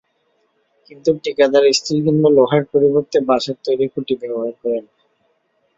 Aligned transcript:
কিন্তু 0.85 1.09
ঠিকাদার 1.23 1.63
স্টিল 1.77 1.99
কিংবা 2.05 2.29
লোহার 2.37 2.63
পরিবর্তে 2.71 3.17
বাঁশের 3.27 3.57
তৈরি 3.65 3.85
খুঁটি 3.93 4.13
ব্যবহার 4.21 4.53
করেন। 4.61 4.83